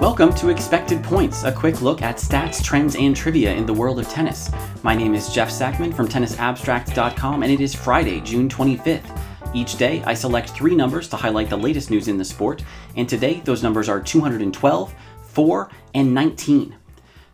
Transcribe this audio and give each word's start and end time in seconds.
Welcome 0.00 0.32
to 0.34 0.50
Expected 0.50 1.02
Points, 1.02 1.42
a 1.42 1.50
quick 1.50 1.82
look 1.82 2.02
at 2.02 2.18
stats, 2.18 2.62
trends, 2.62 2.94
and 2.94 3.16
trivia 3.16 3.52
in 3.52 3.66
the 3.66 3.74
world 3.74 3.98
of 3.98 4.08
tennis. 4.08 4.48
My 4.84 4.94
name 4.94 5.12
is 5.12 5.32
Jeff 5.32 5.50
Sackmann 5.50 5.92
from 5.92 6.06
TennisAbstract.com, 6.06 7.42
and 7.42 7.50
it 7.50 7.60
is 7.60 7.74
Friday, 7.74 8.20
June 8.20 8.48
25th. 8.48 9.20
Each 9.54 9.76
day, 9.76 10.00
I 10.06 10.14
select 10.14 10.50
three 10.50 10.76
numbers 10.76 11.08
to 11.08 11.16
highlight 11.16 11.50
the 11.50 11.56
latest 11.56 11.90
news 11.90 12.06
in 12.06 12.16
the 12.16 12.24
sport, 12.24 12.62
and 12.94 13.08
today 13.08 13.42
those 13.44 13.64
numbers 13.64 13.88
are 13.88 14.00
212, 14.00 14.94
4, 15.24 15.70
and 15.94 16.14
19. 16.14 16.76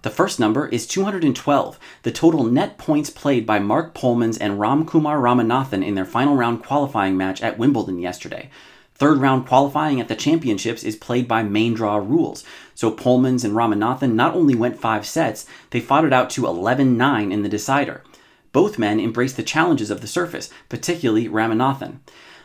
The 0.00 0.10
first 0.10 0.40
number 0.40 0.66
is 0.66 0.86
212, 0.86 1.78
the 2.02 2.12
total 2.12 2.44
net 2.44 2.78
points 2.78 3.10
played 3.10 3.44
by 3.44 3.58
Marc 3.58 3.94
Polmans 3.94 4.38
and 4.40 4.58
Ramkumar 4.58 5.20
Ramanathan 5.20 5.84
in 5.84 5.96
their 5.96 6.06
final 6.06 6.34
round 6.34 6.64
qualifying 6.64 7.14
match 7.14 7.42
at 7.42 7.58
Wimbledon 7.58 7.98
yesterday. 7.98 8.48
Third 8.96 9.18
round 9.18 9.46
qualifying 9.46 10.00
at 10.00 10.06
the 10.06 10.14
championships 10.14 10.84
is 10.84 10.94
played 10.94 11.26
by 11.26 11.42
main 11.42 11.74
draw 11.74 11.96
rules, 11.96 12.44
so 12.76 12.92
Polmans 12.92 13.44
and 13.44 13.54
Ramanathan 13.54 14.12
not 14.12 14.34
only 14.34 14.54
went 14.54 14.78
five 14.78 15.04
sets, 15.04 15.46
they 15.70 15.80
fought 15.80 16.04
it 16.04 16.12
out 16.12 16.30
to 16.30 16.46
11 16.46 16.96
9 16.96 17.32
in 17.32 17.42
the 17.42 17.48
decider. 17.48 18.04
Both 18.52 18.78
men 18.78 19.00
embraced 19.00 19.36
the 19.36 19.42
challenges 19.42 19.90
of 19.90 20.00
the 20.00 20.06
surface, 20.06 20.48
particularly 20.68 21.28
Ramanathan. 21.28 21.98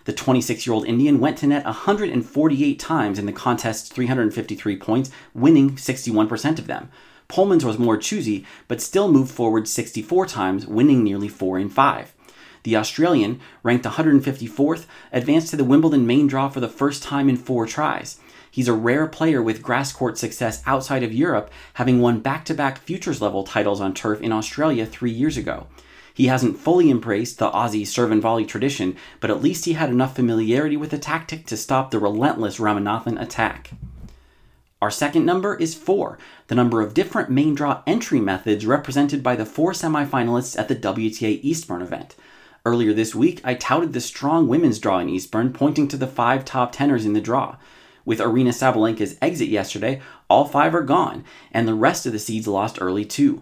The 0.05 0.13
26 0.13 0.65
year 0.65 0.73
old 0.73 0.87
Indian 0.87 1.19
went 1.19 1.37
to 1.37 1.47
net 1.47 1.65
148 1.65 2.79
times 2.79 3.19
in 3.19 3.27
the 3.27 3.31
contest's 3.31 3.89
353 3.89 4.75
points, 4.77 5.11
winning 5.35 5.75
61% 5.75 6.57
of 6.57 6.65
them. 6.65 6.89
Polmans 7.27 7.63
was 7.63 7.77
more 7.77 7.95
choosy, 7.95 8.43
but 8.67 8.81
still 8.81 9.11
moved 9.11 9.31
forward 9.31 9.67
64 9.67 10.25
times, 10.25 10.65
winning 10.65 11.03
nearly 11.03 11.27
4 11.27 11.59
in 11.59 11.69
5. 11.69 12.15
The 12.63 12.75
Australian, 12.75 13.39
ranked 13.63 13.85
154th, 13.85 14.85
advanced 15.11 15.49
to 15.51 15.57
the 15.57 15.63
Wimbledon 15.63 16.05
main 16.05 16.27
draw 16.27 16.49
for 16.49 16.59
the 16.59 16.67
first 16.67 17.03
time 17.03 17.29
in 17.29 17.37
four 17.37 17.65
tries. 17.65 18.19
He's 18.51 18.67
a 18.67 18.73
rare 18.73 19.07
player 19.07 19.41
with 19.41 19.61
grass 19.61 19.91
court 19.91 20.17
success 20.17 20.61
outside 20.65 21.03
of 21.03 21.13
Europe, 21.13 21.51
having 21.75 22.01
won 22.01 22.19
back 22.19 22.45
to 22.45 22.53
back 22.53 22.79
futures 22.79 23.21
level 23.21 23.43
titles 23.43 23.79
on 23.79 23.93
turf 23.93 24.21
in 24.21 24.31
Australia 24.31 24.85
three 24.85 25.11
years 25.11 25.37
ago. 25.37 25.67
He 26.13 26.27
hasn't 26.27 26.59
fully 26.59 26.89
embraced 26.89 27.37
the 27.37 27.49
Aussie 27.51 27.87
serve 27.87 28.11
and 28.11 28.21
volley 28.21 28.45
tradition, 28.45 28.97
but 29.21 29.29
at 29.29 29.41
least 29.41 29.65
he 29.65 29.73
had 29.73 29.89
enough 29.89 30.15
familiarity 30.15 30.75
with 30.75 30.89
the 30.89 30.97
tactic 30.97 31.45
to 31.45 31.55
stop 31.55 31.91
the 31.91 31.99
relentless 31.99 32.57
Ramanathan 32.57 33.21
attack. 33.21 33.71
Our 34.81 34.91
second 34.91 35.25
number 35.25 35.55
is 35.55 35.75
4, 35.75 36.17
the 36.47 36.55
number 36.55 36.81
of 36.81 36.93
different 36.93 37.29
main 37.29 37.53
draw 37.53 37.83
entry 37.85 38.19
methods 38.19 38.65
represented 38.65 39.21
by 39.21 39.35
the 39.35 39.45
four 39.45 39.73
semifinalists 39.73 40.57
at 40.57 40.67
the 40.67 40.75
WTA 40.75 41.39
Eastbourne 41.41 41.81
event. 41.81 42.15
Earlier 42.69 42.93
this 42.93 43.15
week, 43.15 43.41
I 43.43 43.55
touted 43.55 43.93
the 43.93 43.99
strong 43.99 44.47
women's 44.47 44.77
draw 44.77 44.99
in 44.99 45.09
Eastbourne, 45.09 45.53
pointing 45.53 45.87
to 45.87 45.97
the 45.97 46.05
five 46.05 46.45
top 46.45 46.71
tenors 46.71 47.03
in 47.03 47.13
the 47.13 47.19
draw. 47.19 47.55
With 48.05 48.19
Aryna 48.19 48.49
Sabalenka's 48.49 49.17
exit 49.23 49.47
yesterday, 49.47 50.01
all 50.29 50.45
five 50.45 50.75
are 50.75 50.83
gone, 50.83 51.23
and 51.51 51.67
the 51.67 51.73
rest 51.73 52.05
of 52.05 52.11
the 52.11 52.19
seeds 52.19 52.47
lost 52.47 52.77
early 52.79 53.05
too. 53.05 53.41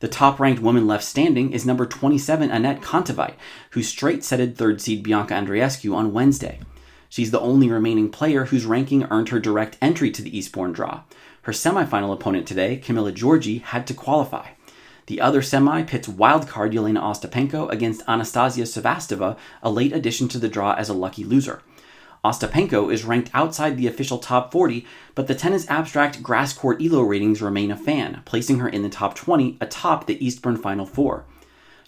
The 0.00 0.08
top 0.08 0.38
ranked 0.38 0.60
woman 0.60 0.86
left 0.86 1.04
standing 1.04 1.52
is 1.52 1.64
number 1.64 1.86
27 1.86 2.50
Anett 2.50 2.82
Kontaveit, 2.82 3.36
who 3.70 3.82
straight 3.82 4.22
setted 4.22 4.58
third 4.58 4.82
seed 4.82 5.02
Bianca 5.02 5.32
Andreescu 5.32 5.94
on 5.94 6.12
Wednesday. 6.12 6.60
She's 7.08 7.30
the 7.30 7.40
only 7.40 7.70
remaining 7.70 8.10
player 8.10 8.44
whose 8.44 8.66
ranking 8.66 9.04
earned 9.04 9.30
her 9.30 9.40
direct 9.40 9.78
entry 9.80 10.10
to 10.10 10.20
the 10.20 10.36
Eastbourne 10.36 10.74
draw. 10.74 11.04
Her 11.44 11.52
semifinal 11.52 12.12
opponent 12.12 12.46
today, 12.46 12.78
Camila 12.84 13.14
Giorgi, 13.14 13.62
had 13.62 13.86
to 13.86 13.94
qualify. 13.94 14.48
The 15.06 15.20
other 15.20 15.40
semi 15.40 15.84
pits 15.84 16.08
wildcard 16.08 16.72
Jelena 16.72 17.00
Ostapenko 17.00 17.70
against 17.70 18.02
Anastasia 18.08 18.62
Sevastova, 18.62 19.36
a 19.62 19.70
late 19.70 19.92
addition 19.92 20.26
to 20.28 20.38
the 20.38 20.48
draw 20.48 20.74
as 20.74 20.88
a 20.88 20.94
lucky 20.94 21.22
loser. 21.22 21.62
Ostapenko 22.24 22.92
is 22.92 23.04
ranked 23.04 23.30
outside 23.32 23.76
the 23.76 23.86
official 23.86 24.18
top 24.18 24.50
40, 24.50 24.84
but 25.14 25.28
the 25.28 25.34
tennis 25.36 25.68
abstract 25.70 26.24
grass 26.24 26.52
court 26.52 26.82
ELO 26.82 27.02
ratings 27.02 27.40
remain 27.40 27.70
a 27.70 27.76
fan, 27.76 28.20
placing 28.24 28.58
her 28.58 28.68
in 28.68 28.82
the 28.82 28.88
top 28.88 29.14
20 29.14 29.58
atop 29.60 30.06
the 30.06 30.24
Eastbourne 30.24 30.56
Final 30.56 30.86
Four. 30.86 31.24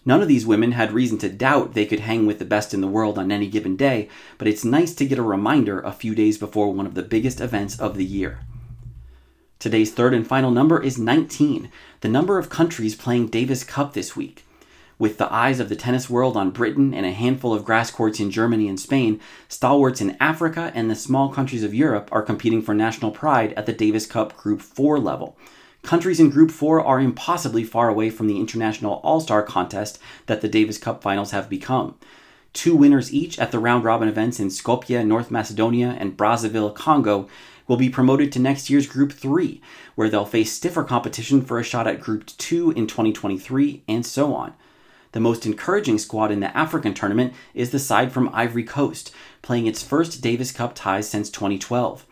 None 0.04 0.22
of 0.22 0.28
these 0.28 0.46
women 0.46 0.72
had 0.72 0.92
reason 0.92 1.18
to 1.18 1.28
doubt 1.28 1.74
they 1.74 1.86
could 1.86 2.00
hang 2.00 2.24
with 2.24 2.38
the 2.38 2.44
best 2.44 2.72
in 2.72 2.80
the 2.80 2.86
world 2.86 3.18
on 3.18 3.32
any 3.32 3.48
given 3.48 3.74
day, 3.74 4.08
but 4.38 4.46
it's 4.46 4.64
nice 4.64 4.94
to 4.94 5.04
get 5.04 5.18
a 5.18 5.22
reminder 5.22 5.80
a 5.80 5.90
few 5.90 6.14
days 6.14 6.38
before 6.38 6.72
one 6.72 6.86
of 6.86 6.94
the 6.94 7.02
biggest 7.02 7.40
events 7.40 7.80
of 7.80 7.96
the 7.96 8.04
year. 8.04 8.38
Today's 9.58 9.92
third 9.92 10.14
and 10.14 10.24
final 10.24 10.52
number 10.52 10.80
is 10.80 10.98
19, 10.98 11.68
the 12.00 12.08
number 12.08 12.38
of 12.38 12.48
countries 12.48 12.94
playing 12.94 13.26
Davis 13.26 13.64
Cup 13.64 13.92
this 13.92 14.14
week. 14.14 14.44
With 15.00 15.18
the 15.18 15.32
eyes 15.32 15.58
of 15.58 15.68
the 15.68 15.74
tennis 15.74 16.08
world 16.08 16.36
on 16.36 16.52
Britain 16.52 16.94
and 16.94 17.04
a 17.04 17.10
handful 17.10 17.52
of 17.52 17.64
grass 17.64 17.90
courts 17.90 18.20
in 18.20 18.30
Germany 18.30 18.68
and 18.68 18.78
Spain, 18.78 19.18
stalwarts 19.48 20.00
in 20.00 20.16
Africa 20.20 20.70
and 20.76 20.88
the 20.88 20.94
small 20.94 21.28
countries 21.30 21.64
of 21.64 21.74
Europe 21.74 22.08
are 22.12 22.22
competing 22.22 22.62
for 22.62 22.72
national 22.72 23.10
pride 23.10 23.52
at 23.54 23.66
the 23.66 23.72
Davis 23.72 24.06
Cup 24.06 24.36
Group 24.36 24.62
4 24.62 25.00
level. 25.00 25.36
Countries 25.82 26.20
in 26.20 26.30
Group 26.30 26.52
4 26.52 26.84
are 26.84 27.00
impossibly 27.00 27.64
far 27.64 27.88
away 27.88 28.10
from 28.10 28.28
the 28.28 28.38
international 28.38 29.00
all 29.02 29.20
star 29.20 29.42
contest 29.42 29.98
that 30.26 30.40
the 30.40 30.48
Davis 30.48 30.78
Cup 30.78 31.02
finals 31.02 31.32
have 31.32 31.48
become. 31.48 31.96
Two 32.52 32.76
winners 32.76 33.12
each 33.12 33.40
at 33.40 33.50
the 33.50 33.58
round 33.58 33.82
robin 33.82 34.08
events 34.08 34.38
in 34.38 34.48
Skopje, 34.48 35.04
North 35.04 35.32
Macedonia, 35.32 35.96
and 35.98 36.16
Brazzaville, 36.16 36.74
Congo 36.74 37.28
will 37.68 37.76
be 37.76 37.88
promoted 37.88 38.32
to 38.32 38.40
next 38.40 38.68
year's 38.68 38.88
Group 38.88 39.12
3, 39.12 39.60
where 39.94 40.08
they'll 40.08 40.24
face 40.24 40.50
stiffer 40.50 40.82
competition 40.82 41.42
for 41.42 41.60
a 41.60 41.64
shot 41.64 41.86
at 41.86 42.00
Group 42.00 42.26
2 42.26 42.72
in 42.72 42.88
2023, 42.88 43.84
and 43.86 44.04
so 44.04 44.34
on. 44.34 44.54
The 45.12 45.20
most 45.20 45.46
encouraging 45.46 45.98
squad 45.98 46.32
in 46.32 46.40
the 46.40 46.54
African 46.56 46.94
tournament 46.94 47.32
is 47.54 47.70
the 47.70 47.78
side 47.78 48.10
from 48.10 48.30
Ivory 48.32 48.64
Coast, 48.64 49.12
playing 49.42 49.66
its 49.66 49.82
first 49.82 50.20
Davis 50.20 50.50
Cup 50.50 50.74
ties 50.74 51.08
since 51.08 51.30
2012. 51.30 52.04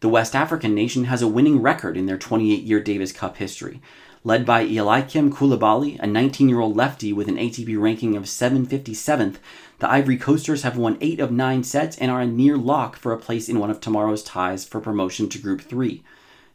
The 0.00 0.08
West 0.08 0.34
African 0.34 0.74
nation 0.74 1.04
has 1.04 1.22
a 1.22 1.28
winning 1.28 1.62
record 1.62 1.96
in 1.96 2.06
their 2.06 2.18
28 2.18 2.62
year 2.64 2.80
Davis 2.80 3.12
Cup 3.12 3.36
history. 3.36 3.80
Led 4.24 4.46
by 4.46 4.60
Eliakim 4.60 5.32
Coulibaly, 5.32 5.98
a 5.98 6.06
19 6.06 6.48
year 6.48 6.60
old 6.60 6.76
lefty 6.76 7.12
with 7.12 7.26
an 7.26 7.36
ATP 7.36 7.80
ranking 7.80 8.16
of 8.16 8.24
757th, 8.24 9.38
the 9.80 9.90
Ivory 9.90 10.16
Coasters 10.16 10.62
have 10.62 10.76
won 10.76 10.96
8 11.00 11.18
of 11.18 11.32
9 11.32 11.64
sets 11.64 11.98
and 11.98 12.08
are 12.08 12.20
a 12.20 12.26
near 12.26 12.56
lock 12.56 12.94
for 12.94 13.12
a 13.12 13.18
place 13.18 13.48
in 13.48 13.58
one 13.58 13.70
of 13.70 13.80
tomorrow's 13.80 14.22
ties 14.22 14.64
for 14.64 14.80
promotion 14.80 15.28
to 15.28 15.38
Group 15.38 15.60
3. 15.62 16.04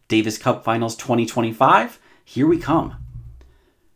Davis 0.07 0.37
Cup 0.37 0.63
Finals 0.63 0.95
2025, 0.95 1.99
here 2.23 2.47
we 2.47 2.57
come. 2.57 2.95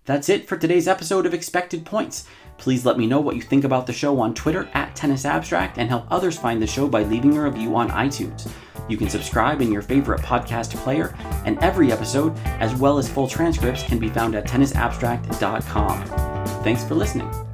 That's 0.04 0.28
it 0.28 0.50
for 0.50 0.58
today's 0.58 0.90
episode 0.90 1.26
of 1.26 1.34
Expected 1.34 1.86
Points. 1.86 2.26
Please 2.58 2.86
let 2.86 2.98
me 2.98 3.08
know 3.08 3.22
what 3.22 3.38
you 3.38 3.42
think 3.42 3.64
about 3.64 3.88
the 3.88 3.94
show 3.94 4.20
on 4.20 4.34
Twitter 4.34 4.70
at 4.74 4.98
Tennis 4.98 5.24
Abstract 5.24 5.78
and 5.78 5.88
help 5.88 6.06
others 6.12 6.38
find 6.38 6.62
the 6.62 6.68
show 6.68 6.90
by 6.90 7.04
leaving 7.04 7.38
a 7.38 7.44
review 7.44 7.74
on 7.78 7.90
iTunes. 7.90 8.52
You 8.92 8.98
can 8.98 9.10
subscribe 9.10 9.62
in 9.62 9.72
your 9.72 9.82
favorite 9.82 10.20
podcast 10.20 10.76
player, 10.84 11.16
and 11.46 11.58
every 11.60 11.94
episode, 11.94 12.38
as 12.60 12.76
well 12.76 12.98
as 12.98 13.08
full 13.08 13.26
transcripts, 13.26 13.84
can 13.84 14.00
be 14.00 14.10
found 14.10 14.36
at 14.36 14.46
tennisabstract.com. 14.46 16.06
Thanks 16.62 16.84
for 16.84 16.96
listening. 16.96 17.51